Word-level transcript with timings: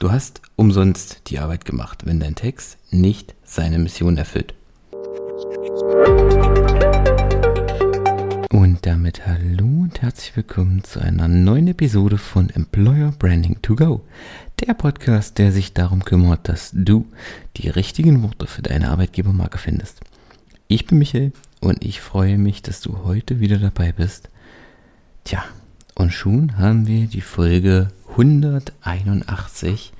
Du 0.00 0.10
hast 0.10 0.40
umsonst 0.56 1.20
die 1.26 1.38
Arbeit 1.38 1.66
gemacht, 1.66 2.06
wenn 2.06 2.20
dein 2.20 2.34
Text 2.34 2.78
nicht 2.90 3.34
seine 3.44 3.78
Mission 3.78 4.16
erfüllt. 4.16 4.54
Und 8.50 8.78
damit 8.80 9.26
hallo 9.26 9.66
und 9.66 10.00
herzlich 10.00 10.34
willkommen 10.34 10.82
zu 10.84 11.00
einer 11.00 11.28
neuen 11.28 11.68
Episode 11.68 12.16
von 12.16 12.48
Employer 12.48 13.12
Branding 13.18 13.60
to 13.60 13.76
Go. 13.76 14.00
Der 14.60 14.72
Podcast, 14.72 15.36
der 15.36 15.52
sich 15.52 15.74
darum 15.74 16.02
kümmert, 16.02 16.48
dass 16.48 16.70
du 16.72 17.04
die 17.58 17.68
richtigen 17.68 18.22
Worte 18.22 18.46
für 18.46 18.62
deine 18.62 18.88
Arbeitgebermarke 18.88 19.58
findest. 19.58 20.00
Ich 20.66 20.86
bin 20.86 20.96
Michael 20.96 21.32
und 21.60 21.84
ich 21.84 22.00
freue 22.00 22.38
mich, 22.38 22.62
dass 22.62 22.80
du 22.80 23.04
heute 23.04 23.38
wieder 23.40 23.58
dabei 23.58 23.92
bist. 23.92 24.30
Tja, 25.24 25.44
und 25.94 26.14
schon 26.14 26.56
haben 26.56 26.86
wir 26.86 27.06
die 27.06 27.20
Folge 27.20 27.88
181. 28.10 29.92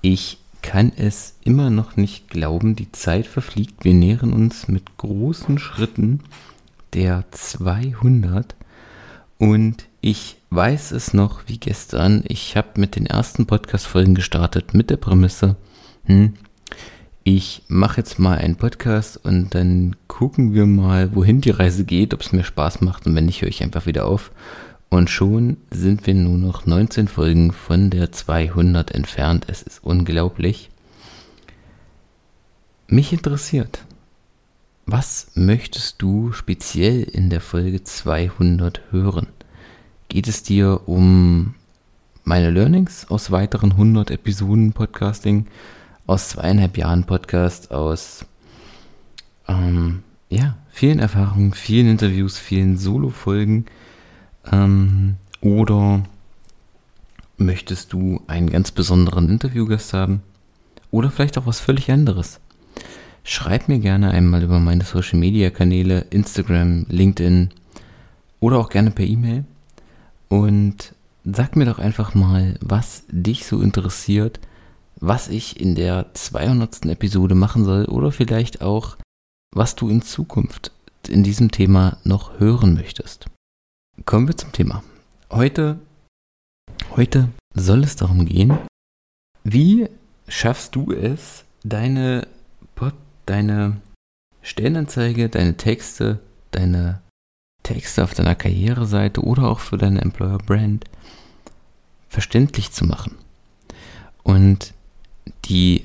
Ich 0.00 0.38
kann 0.62 0.92
es 0.96 1.36
immer 1.44 1.70
noch 1.70 1.96
nicht 1.96 2.28
glauben, 2.28 2.76
die 2.76 2.90
Zeit 2.92 3.26
verfliegt. 3.26 3.84
Wir 3.84 3.94
nähern 3.94 4.32
uns 4.32 4.68
mit 4.68 4.96
großen 4.96 5.58
Schritten 5.58 6.20
der 6.92 7.24
200 7.30 8.54
und 9.38 9.86
ich 10.00 10.36
weiß 10.50 10.92
es 10.92 11.12
noch 11.12 11.42
wie 11.46 11.58
gestern. 11.58 12.24
Ich 12.26 12.56
habe 12.56 12.80
mit 12.80 12.96
den 12.96 13.06
ersten 13.06 13.46
Podcast-Folgen 13.46 14.14
gestartet 14.14 14.74
mit 14.74 14.90
der 14.90 14.96
Prämisse, 14.96 15.56
hm, 16.04 16.34
ich 17.24 17.62
mache 17.68 17.98
jetzt 17.98 18.18
mal 18.18 18.36
einen 18.36 18.56
Podcast 18.56 19.16
und 19.24 19.54
dann 19.54 19.96
gucken 20.08 20.52
wir 20.52 20.66
mal, 20.66 21.14
wohin 21.14 21.40
die 21.40 21.50
Reise 21.50 21.84
geht, 21.84 22.12
ob 22.12 22.20
es 22.20 22.32
mir 22.32 22.44
Spaß 22.44 22.82
macht 22.82 23.06
und 23.06 23.14
wenn 23.14 23.24
nicht, 23.24 23.40
höre 23.40 23.48
ich 23.48 23.62
einfach 23.62 23.86
wieder 23.86 24.06
auf. 24.06 24.30
Und 24.94 25.10
schon 25.10 25.56
sind 25.72 26.06
wir 26.06 26.14
nur 26.14 26.38
noch 26.38 26.66
19 26.66 27.08
Folgen 27.08 27.50
von 27.50 27.90
der 27.90 28.12
200 28.12 28.92
entfernt. 28.92 29.44
Es 29.48 29.60
ist 29.60 29.82
unglaublich. 29.82 30.70
Mich 32.86 33.12
interessiert, 33.12 33.84
was 34.86 35.32
möchtest 35.34 36.00
du 36.00 36.30
speziell 36.30 37.02
in 37.02 37.28
der 37.28 37.40
Folge 37.40 37.82
200 37.82 38.82
hören? 38.92 39.26
Geht 40.06 40.28
es 40.28 40.44
dir 40.44 40.82
um 40.86 41.56
meine 42.22 42.52
Learnings 42.52 43.10
aus 43.10 43.32
weiteren 43.32 43.72
100 43.72 44.12
Episoden 44.12 44.74
Podcasting, 44.74 45.48
aus 46.06 46.28
zweieinhalb 46.28 46.78
Jahren 46.78 47.02
Podcast, 47.02 47.72
aus 47.72 48.26
ähm, 49.48 50.04
ja, 50.28 50.56
vielen 50.70 51.00
Erfahrungen, 51.00 51.52
vielen 51.52 51.88
Interviews, 51.88 52.38
vielen 52.38 52.78
Solo-Folgen? 52.78 53.66
Ähm, 54.50 55.16
oder 55.40 56.02
möchtest 57.36 57.92
du 57.92 58.20
einen 58.26 58.50
ganz 58.50 58.70
besonderen 58.70 59.28
Interviewgast 59.28 59.92
haben? 59.92 60.22
Oder 60.90 61.10
vielleicht 61.10 61.38
auch 61.38 61.46
was 61.46 61.60
völlig 61.60 61.90
anderes? 61.90 62.40
Schreib 63.24 63.68
mir 63.68 63.78
gerne 63.78 64.10
einmal 64.10 64.42
über 64.42 64.60
meine 64.60 64.84
Social 64.84 65.18
Media 65.18 65.50
Kanäle, 65.50 66.06
Instagram, 66.10 66.86
LinkedIn 66.88 67.50
oder 68.40 68.58
auch 68.58 68.68
gerne 68.68 68.90
per 68.90 69.06
E-Mail. 69.06 69.44
Und 70.28 70.94
sag 71.24 71.56
mir 71.56 71.64
doch 71.64 71.78
einfach 71.78 72.14
mal, 72.14 72.58
was 72.60 73.04
dich 73.08 73.46
so 73.46 73.60
interessiert, 73.60 74.40
was 75.00 75.28
ich 75.28 75.58
in 75.60 75.74
der 75.74 76.06
200. 76.14 76.86
Episode 76.86 77.34
machen 77.34 77.64
soll 77.64 77.86
oder 77.86 78.12
vielleicht 78.12 78.62
auch, 78.62 78.96
was 79.52 79.74
du 79.74 79.88
in 79.88 80.02
Zukunft 80.02 80.72
in 81.08 81.22
diesem 81.22 81.50
Thema 81.50 81.98
noch 82.04 82.38
hören 82.38 82.74
möchtest. 82.74 83.26
Kommen 84.04 84.28
wir 84.28 84.36
zum 84.36 84.52
Thema. 84.52 84.82
Heute, 85.30 85.78
heute 86.96 87.30
soll 87.54 87.84
es 87.84 87.96
darum 87.96 88.26
gehen, 88.26 88.58
wie 89.44 89.88
schaffst 90.28 90.74
du 90.74 90.92
es, 90.92 91.44
deine, 91.62 92.26
deine 93.24 93.80
Stellenanzeige, 94.42 95.28
deine 95.28 95.56
Texte, 95.56 96.20
deine 96.50 97.00
Texte 97.62 98.04
auf 98.04 98.12
deiner 98.12 98.34
Karriereseite 98.34 99.22
oder 99.22 99.48
auch 99.48 99.60
für 99.60 99.78
deine 99.78 100.02
Employer 100.02 100.38
Brand 100.38 100.84
verständlich 102.08 102.72
zu 102.72 102.84
machen. 102.84 103.16
Und 104.22 104.74
die 105.46 105.84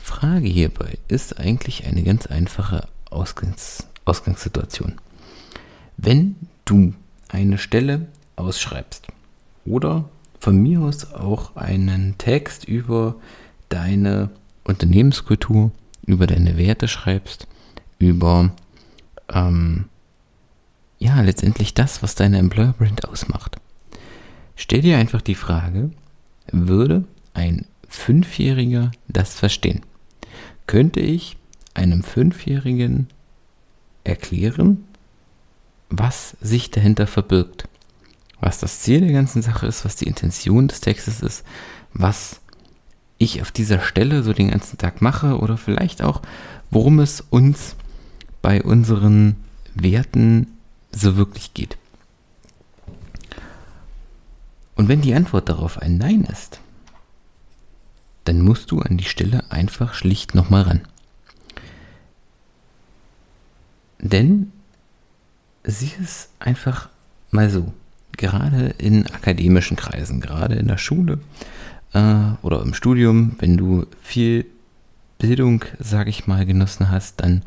Frage 0.00 0.46
hierbei 0.46 0.98
ist 1.08 1.38
eigentlich 1.40 1.86
eine 1.86 2.02
ganz 2.02 2.26
einfache 2.26 2.86
Ausgangs 3.10 3.86
Ausgangssituation. 4.04 5.00
Wenn 5.96 6.36
du 6.64 6.92
eine 7.32 7.58
Stelle 7.58 8.06
ausschreibst 8.36 9.08
oder 9.64 10.08
von 10.38 10.56
mir 10.56 10.80
aus 10.80 11.12
auch 11.12 11.56
einen 11.56 12.16
Text 12.18 12.64
über 12.64 13.16
deine 13.68 14.30
Unternehmenskultur, 14.64 15.72
über 16.06 16.26
deine 16.26 16.56
Werte 16.56 16.88
schreibst, 16.88 17.46
über 17.98 18.52
ähm, 19.32 19.86
ja 20.98 21.20
letztendlich 21.20 21.74
das, 21.74 22.02
was 22.02 22.14
deine 22.14 22.38
Employer 22.38 22.74
Brand 22.76 23.08
ausmacht. 23.08 23.56
Stell 24.56 24.82
dir 24.82 24.98
einfach 24.98 25.22
die 25.22 25.34
Frage, 25.34 25.90
würde 26.50 27.04
ein 27.34 27.66
Fünfjähriger 27.88 28.90
das 29.08 29.34
verstehen? 29.34 29.82
Könnte 30.66 31.00
ich 31.00 31.36
einem 31.74 32.02
Fünfjährigen 32.02 33.08
erklären, 34.04 34.84
was 35.92 36.36
sich 36.40 36.70
dahinter 36.70 37.06
verbirgt. 37.06 37.68
Was 38.40 38.58
das 38.58 38.80
Ziel 38.80 39.02
der 39.02 39.12
ganzen 39.12 39.42
Sache 39.42 39.66
ist, 39.66 39.84
was 39.84 39.94
die 39.94 40.06
Intention 40.06 40.66
des 40.66 40.80
Textes 40.80 41.20
ist, 41.20 41.44
was 41.92 42.40
ich 43.18 43.42
auf 43.42 43.52
dieser 43.52 43.80
Stelle 43.80 44.22
so 44.22 44.32
den 44.32 44.50
ganzen 44.50 44.78
Tag 44.78 45.02
mache 45.02 45.38
oder 45.38 45.56
vielleicht 45.56 46.02
auch, 46.02 46.22
worum 46.70 46.98
es 46.98 47.20
uns 47.20 47.76
bei 48.40 48.62
unseren 48.62 49.36
Werten 49.74 50.58
so 50.90 51.16
wirklich 51.16 51.54
geht. 51.54 51.76
Und 54.74 54.88
wenn 54.88 55.02
die 55.02 55.14
Antwort 55.14 55.48
darauf 55.48 55.78
ein 55.78 55.98
Nein 55.98 56.24
ist, 56.24 56.58
dann 58.24 58.40
musst 58.40 58.70
du 58.70 58.80
an 58.80 58.96
die 58.96 59.04
Stelle 59.04 59.44
einfach 59.50 59.94
schlicht 59.94 60.34
nochmal 60.34 60.62
ran. 60.62 60.80
Denn 63.98 64.52
sieh 65.64 65.92
es 66.02 66.28
einfach 66.38 66.88
mal 67.30 67.50
so. 67.50 67.72
Gerade 68.16 68.74
in 68.78 69.06
akademischen 69.06 69.76
Kreisen, 69.76 70.20
gerade 70.20 70.56
in 70.56 70.68
der 70.68 70.78
Schule 70.78 71.18
äh, 71.94 72.32
oder 72.42 72.62
im 72.62 72.74
Studium, 72.74 73.36
wenn 73.38 73.56
du 73.56 73.86
viel 74.02 74.46
Bildung, 75.18 75.64
sage 75.78 76.10
ich 76.10 76.26
mal, 76.26 76.44
genossen 76.44 76.90
hast, 76.90 77.20
dann 77.20 77.42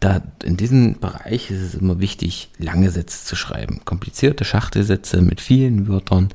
da 0.00 0.22
in 0.44 0.56
diesem 0.56 0.98
Bereich 0.98 1.50
ist 1.50 1.62
es 1.62 1.74
immer 1.74 2.00
wichtig, 2.00 2.50
lange 2.58 2.90
Sätze 2.90 3.24
zu 3.24 3.36
schreiben. 3.36 3.80
Komplizierte 3.84 4.44
Schachtelsätze 4.44 5.22
mit 5.22 5.40
vielen 5.40 5.88
Wörtern, 5.88 6.28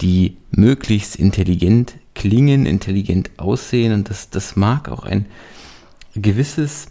die 0.00 0.36
möglichst 0.50 1.16
intelligent 1.16 1.94
klingen, 2.14 2.66
intelligent 2.66 3.30
aussehen. 3.38 3.92
Und 3.92 4.10
das, 4.10 4.30
das 4.30 4.56
mag 4.56 4.88
auch 4.88 5.04
ein 5.04 5.26
gewisses 6.14 6.88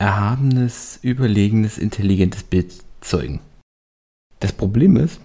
erhabenes, 0.00 0.98
überlegenes, 1.02 1.76
intelligentes 1.76 2.42
Bild 2.42 2.72
zeugen. 3.02 3.40
Das 4.40 4.52
Problem 4.52 4.96
ist, 4.96 5.20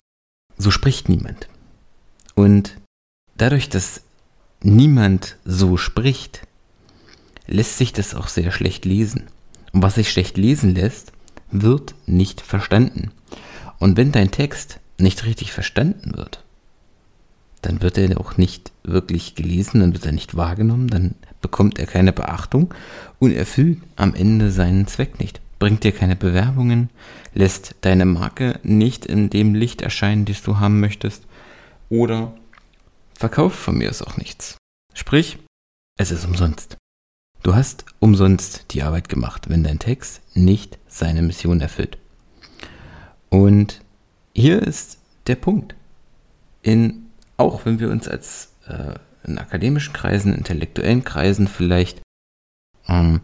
so 0.57 0.69
spricht 0.69 1.07
niemand. 1.07 1.47
Und 2.35 2.77
dadurch, 3.37 3.69
dass 3.69 4.01
niemand 4.61 5.37
so 5.45 5.77
spricht, 5.77 6.45
lässt 7.47 7.77
sich 7.77 7.93
das 7.93 8.13
auch 8.13 8.27
sehr 8.27 8.51
schlecht 8.51 8.83
lesen. 8.83 9.23
Und 9.71 9.81
was 9.81 9.95
sich 9.95 10.11
schlecht 10.11 10.37
lesen 10.37 10.75
lässt, 10.75 11.13
wird 11.51 11.95
nicht 12.05 12.41
verstanden. 12.41 13.11
Und 13.79 13.95
wenn 13.95 14.11
dein 14.11 14.31
Text 14.31 14.79
nicht 14.97 15.23
richtig 15.25 15.53
verstanden 15.53 16.17
wird, 16.17 16.43
dann 17.65 17.81
wird 17.81 17.97
er 17.97 18.19
auch 18.19 18.37
nicht 18.37 18.71
wirklich 18.83 19.35
gelesen, 19.35 19.79
dann 19.79 19.93
wird 19.93 20.05
er 20.05 20.11
nicht 20.11 20.35
wahrgenommen, 20.35 20.87
dann 20.87 21.15
bekommt 21.41 21.79
er 21.79 21.87
keine 21.87 22.13
Beachtung 22.13 22.73
und 23.19 23.31
erfüllt 23.31 23.79
am 23.95 24.13
Ende 24.13 24.51
seinen 24.51 24.87
Zweck 24.87 25.19
nicht. 25.19 25.41
Bringt 25.57 25.83
dir 25.83 25.91
keine 25.91 26.15
Bewerbungen, 26.15 26.89
lässt 27.33 27.75
deine 27.81 28.05
Marke 28.05 28.59
nicht 28.63 29.05
in 29.05 29.29
dem 29.29 29.55
Licht 29.55 29.81
erscheinen, 29.81 30.25
das 30.25 30.43
du 30.43 30.59
haben 30.59 30.79
möchtest 30.79 31.25
oder 31.89 32.33
verkauft 33.17 33.57
von 33.57 33.77
mir 33.77 33.89
ist 33.89 34.01
auch 34.01 34.17
nichts. 34.17 34.57
Sprich, 34.93 35.37
es 35.97 36.11
ist 36.11 36.25
umsonst. 36.25 36.77
Du 37.41 37.55
hast 37.55 37.85
umsonst 37.99 38.65
die 38.71 38.83
Arbeit 38.83 39.07
gemacht, 39.07 39.49
wenn 39.49 39.63
dein 39.63 39.79
Text 39.79 40.21
nicht 40.35 40.77
seine 40.87 41.21
Mission 41.21 41.61
erfüllt. 41.61 41.97
Und 43.29 43.81
hier 44.33 44.61
ist 44.61 44.97
der 45.27 45.35
Punkt. 45.35 45.75
In 46.61 47.04
auch 47.37 47.65
wenn 47.65 47.79
wir 47.79 47.89
uns 47.89 48.07
als 48.07 48.53
äh, 48.67 48.95
in 49.27 49.37
akademischen 49.37 49.93
Kreisen, 49.93 50.33
intellektuellen 50.33 51.03
Kreisen 51.03 51.47
vielleicht 51.47 52.01
ähm, 52.87 53.21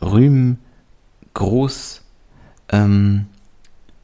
rühmen, 0.00 0.58
groß, 1.34 2.02
ähm, 2.70 3.26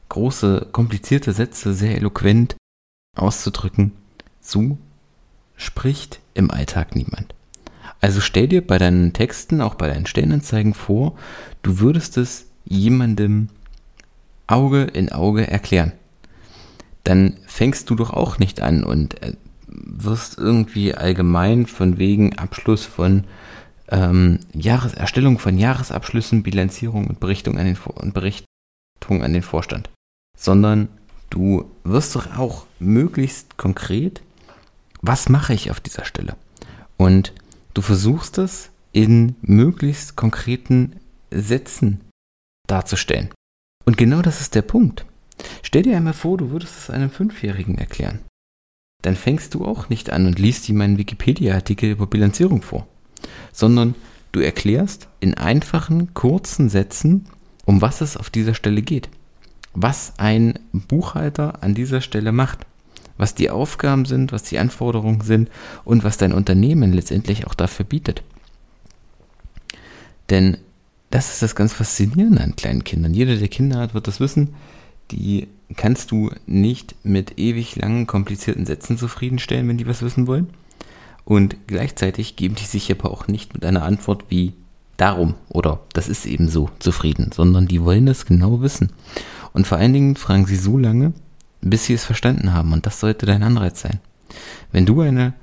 große, 0.09 0.67
komplizierte 0.71 1.33
Sätze 1.33 1.73
sehr 1.73 1.95
eloquent 1.95 2.55
auszudrücken, 3.15 3.91
so 4.39 4.77
spricht 5.55 6.19
im 6.33 6.51
Alltag 6.51 6.95
niemand. 6.95 7.35
Also 7.99 8.19
stell 8.19 8.47
dir 8.47 8.65
bei 8.65 8.77
deinen 8.77 9.13
Texten, 9.13 9.61
auch 9.61 9.75
bei 9.75 9.87
deinen 9.87 10.07
Stellenanzeigen 10.07 10.73
vor, 10.73 11.17
du 11.61 11.79
würdest 11.79 12.17
es 12.17 12.47
jemandem 12.65 13.49
Auge 14.47 14.83
in 14.83 15.11
Auge 15.11 15.47
erklären. 15.47 15.93
Dann 17.03 17.37
fängst 17.45 17.89
du 17.89 17.95
doch 17.95 18.11
auch 18.11 18.39
nicht 18.39 18.61
an 18.61 18.83
und 18.83 19.21
äh, 19.21 19.35
wirst 19.71 20.37
irgendwie 20.37 20.93
allgemein 20.93 21.65
von 21.65 21.97
wegen 21.97 22.37
Abschluss 22.37 22.85
von 22.85 23.25
ähm, 23.89 24.39
Jahres 24.53 24.93
Erstellung 24.93 25.39
von 25.39 25.57
Jahresabschlüssen, 25.57 26.43
Bilanzierung 26.43 27.07
und 27.07 27.19
Berichtung 27.19 27.57
an 27.57 27.65
den, 27.65 27.77
und 27.77 28.13
Berichtung 28.13 29.23
an 29.23 29.33
den 29.33 29.43
Vorstand, 29.43 29.89
sondern 30.37 30.89
du 31.29 31.69
wirst 31.83 32.15
doch 32.15 32.37
auch 32.37 32.65
möglichst 32.79 33.57
konkret, 33.57 34.21
was 35.01 35.29
mache 35.29 35.53
ich 35.53 35.71
auf 35.71 35.79
dieser 35.79 36.05
Stelle? 36.05 36.35
Und 36.97 37.33
du 37.73 37.81
versuchst 37.81 38.37
es 38.37 38.69
in 38.91 39.35
möglichst 39.41 40.15
konkreten 40.15 40.97
Sätzen 41.31 42.01
darzustellen. 42.67 43.29
Und 43.85 43.97
genau 43.97 44.21
das 44.21 44.41
ist 44.41 44.55
der 44.55 44.61
Punkt. 44.61 45.05
Stell 45.63 45.83
dir 45.83 45.97
einmal 45.97 46.13
vor, 46.13 46.37
du 46.37 46.51
würdest 46.51 46.77
es 46.77 46.89
einem 46.89 47.09
Fünfjährigen 47.09 47.77
erklären. 47.77 48.19
Dann 49.01 49.15
fängst 49.15 49.53
du 49.53 49.65
auch 49.65 49.89
nicht 49.89 50.09
an 50.11 50.25
und 50.27 50.39
liest 50.39 50.69
ihm 50.69 50.81
einen 50.81 50.97
Wikipedia-Artikel 50.97 51.91
über 51.91 52.07
Bilanzierung 52.07 52.61
vor, 52.61 52.87
sondern 53.51 53.95
du 54.31 54.39
erklärst 54.39 55.07
in 55.19 55.33
einfachen, 55.33 56.13
kurzen 56.13 56.69
Sätzen, 56.69 57.25
um 57.65 57.81
was 57.81 58.01
es 58.01 58.17
auf 58.17 58.29
dieser 58.29 58.53
Stelle 58.53 58.81
geht. 58.81 59.09
Was 59.73 60.13
ein 60.17 60.59
Buchhalter 60.73 61.63
an 61.63 61.73
dieser 61.73 62.01
Stelle 62.01 62.31
macht. 62.31 62.65
Was 63.17 63.35
die 63.35 63.49
Aufgaben 63.49 64.05
sind, 64.05 64.31
was 64.31 64.43
die 64.43 64.57
Anforderungen 64.57 65.21
sind 65.21 65.49
und 65.83 66.03
was 66.03 66.17
dein 66.17 66.33
Unternehmen 66.33 66.91
letztendlich 66.91 67.45
auch 67.45 67.53
dafür 67.53 67.85
bietet. 67.85 68.23
Denn 70.29 70.57
das 71.11 71.33
ist 71.33 71.41
das 71.41 71.55
ganz 71.55 71.73
Faszinierende 71.73 72.41
an 72.41 72.55
kleinen 72.55 72.83
Kindern. 72.83 73.13
Jeder, 73.13 73.35
der 73.35 73.49
Kinder 73.49 73.79
hat, 73.79 73.93
wird 73.93 74.07
das 74.07 74.19
wissen. 74.19 74.55
Die 75.11 75.49
kannst 75.75 76.11
du 76.11 76.31
nicht 76.45 76.95
mit 77.03 77.39
ewig 77.39 77.75
langen, 77.75 78.07
komplizierten 78.07 78.65
Sätzen 78.65 78.97
zufriedenstellen, 78.97 79.67
wenn 79.67 79.77
die 79.77 79.87
was 79.87 80.01
wissen 80.01 80.27
wollen. 80.27 80.49
Und 81.25 81.55
gleichzeitig 81.67 82.35
geben 82.35 82.55
die 82.55 82.65
sich 82.65 82.91
aber 82.91 83.11
auch 83.11 83.27
nicht 83.27 83.53
mit 83.53 83.65
einer 83.65 83.83
Antwort 83.83 84.25
wie 84.29 84.53
darum 84.97 85.35
oder 85.49 85.79
das 85.93 86.07
ist 86.07 86.25
eben 86.25 86.47
so 86.47 86.69
zufrieden, 86.79 87.31
sondern 87.33 87.67
die 87.67 87.83
wollen 87.83 88.05
das 88.05 88.25
genau 88.25 88.61
wissen. 88.61 88.91
Und 89.53 89.67
vor 89.67 89.77
allen 89.77 89.93
Dingen 89.93 90.15
fragen 90.15 90.45
sie 90.45 90.55
so 90.55 90.77
lange, 90.77 91.13
bis 91.61 91.85
sie 91.85 91.93
es 91.93 92.05
verstanden 92.05 92.53
haben. 92.53 92.73
Und 92.73 92.85
das 92.85 92.99
sollte 92.99 93.25
dein 93.25 93.43
Anreiz 93.43 93.81
sein. 93.81 93.99
Wenn 94.71 94.85
du 94.85 95.01
eine, 95.01 95.33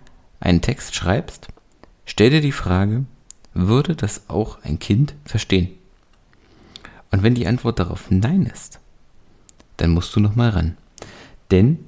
einen 0.40 0.62
Text 0.62 0.94
schreibst, 0.94 1.48
stell 2.04 2.30
dir 2.30 2.40
die 2.40 2.52
Frage, 2.52 3.04
würde 3.54 3.94
das 3.94 4.28
auch 4.28 4.58
ein 4.62 4.78
Kind 4.78 5.14
verstehen? 5.24 5.68
Und 7.10 7.22
wenn 7.22 7.34
die 7.34 7.46
Antwort 7.46 7.78
darauf 7.78 8.10
Nein 8.10 8.46
ist, 8.46 8.80
dann 9.78 9.90
musst 9.90 10.14
du 10.14 10.20
nochmal 10.20 10.50
ran. 10.50 10.76
Denn 11.50 11.78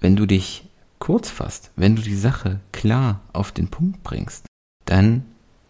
wenn 0.00 0.16
du 0.16 0.26
dich 0.26 0.68
kurz 0.98 1.28
fasst, 1.28 1.70
wenn 1.76 1.96
du 1.96 2.02
die 2.02 2.16
Sache 2.16 2.60
klar 2.72 3.20
auf 3.32 3.52
den 3.52 3.68
Punkt 3.68 4.02
bringst, 4.02 4.46
dann 4.84 5.24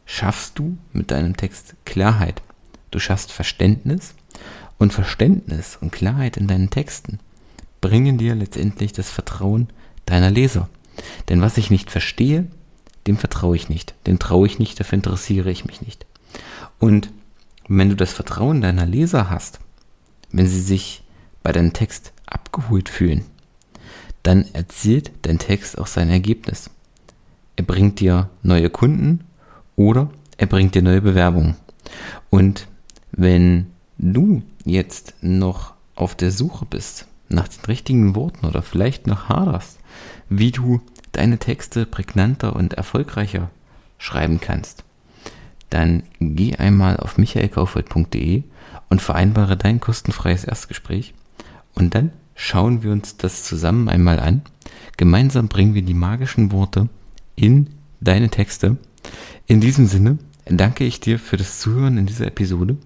schaffst 0.04 0.58
du 0.58 0.76
mit 0.92 1.10
deinem 1.10 1.36
Text 1.36 1.74
Klarheit. 1.84 2.42
Du 2.90 2.98
schaffst 2.98 3.32
Verständnis 3.32 4.14
und 4.78 4.92
Verständnis 4.92 5.78
und 5.80 5.92
Klarheit 5.92 6.36
in 6.36 6.46
deinen 6.46 6.70
Texten 6.70 7.18
bringen 7.80 8.18
dir 8.18 8.34
letztendlich 8.34 8.92
das 8.92 9.10
Vertrauen 9.10 9.68
deiner 10.06 10.30
Leser. 10.30 10.68
Denn 11.28 11.40
was 11.40 11.56
ich 11.56 11.70
nicht 11.70 11.90
verstehe, 11.90 12.46
dem 13.06 13.16
vertraue 13.16 13.56
ich 13.56 13.68
nicht, 13.68 13.94
dem 14.06 14.18
traue 14.18 14.46
ich 14.46 14.58
nicht, 14.58 14.78
dafür 14.80 14.96
interessiere 14.96 15.50
ich 15.50 15.64
mich 15.64 15.82
nicht. 15.82 16.06
Und 16.78 17.10
wenn 17.68 17.88
du 17.88 17.96
das 17.96 18.12
Vertrauen 18.12 18.60
deiner 18.60 18.86
Leser 18.86 19.30
hast, 19.30 19.60
wenn 20.30 20.46
sie 20.46 20.60
sich 20.60 21.02
bei 21.46 21.52
deinem 21.52 21.72
Text 21.72 22.12
abgeholt 22.26 22.88
fühlen, 22.88 23.24
dann 24.24 24.46
erzielt 24.52 25.12
dein 25.22 25.38
Text 25.38 25.78
auch 25.78 25.86
sein 25.86 26.10
Ergebnis. 26.10 26.70
Er 27.54 27.62
bringt 27.62 28.00
dir 28.00 28.30
neue 28.42 28.68
Kunden 28.68 29.20
oder 29.76 30.10
er 30.38 30.48
bringt 30.48 30.74
dir 30.74 30.82
neue 30.82 31.02
Bewerbungen. 31.02 31.54
Und 32.30 32.66
wenn 33.12 33.66
du 33.96 34.42
jetzt 34.64 35.14
noch 35.20 35.74
auf 35.94 36.16
der 36.16 36.32
Suche 36.32 36.66
bist 36.66 37.06
nach 37.28 37.46
den 37.46 37.64
richtigen 37.66 38.16
Worten 38.16 38.44
oder 38.44 38.60
vielleicht 38.62 39.06
noch 39.06 39.28
haderst, 39.28 39.78
wie 40.28 40.50
du 40.50 40.80
deine 41.12 41.38
Texte 41.38 41.86
prägnanter 41.86 42.56
und 42.56 42.74
erfolgreicher 42.74 43.50
schreiben 43.98 44.40
kannst, 44.40 44.82
dann 45.70 46.02
geh 46.18 46.56
einmal 46.56 46.96
auf 46.96 47.18
michaelkaufhold.de 47.18 48.42
und 48.90 49.00
vereinbare 49.00 49.56
dein 49.56 49.78
kostenfreies 49.78 50.42
Erstgespräch 50.42 51.14
und 51.76 51.94
dann 51.94 52.10
schauen 52.34 52.82
wir 52.82 52.90
uns 52.90 53.16
das 53.16 53.44
zusammen 53.44 53.88
einmal 53.88 54.18
an. 54.18 54.42
Gemeinsam 54.96 55.48
bringen 55.48 55.74
wir 55.74 55.82
die 55.82 55.94
magischen 55.94 56.50
Worte 56.50 56.88
in 57.36 57.68
deine 58.00 58.28
Texte. 58.28 58.76
In 59.46 59.60
diesem 59.60 59.86
Sinne 59.86 60.18
danke 60.46 60.84
ich 60.84 61.00
dir 61.00 61.18
für 61.18 61.36
das 61.36 61.60
Zuhören 61.60 61.98
in 61.98 62.06
dieser 62.06 62.26
Episode. 62.26 62.76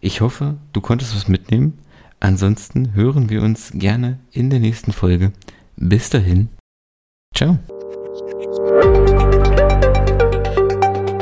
Ich 0.00 0.20
hoffe, 0.20 0.56
du 0.72 0.80
konntest 0.80 1.14
was 1.14 1.28
mitnehmen. 1.28 1.78
Ansonsten 2.18 2.94
hören 2.94 3.30
wir 3.30 3.42
uns 3.42 3.72
gerne 3.74 4.18
in 4.32 4.50
der 4.50 4.60
nächsten 4.60 4.92
Folge. 4.92 5.32
Bis 5.76 6.10
dahin. 6.10 6.48
Ciao. 7.34 7.58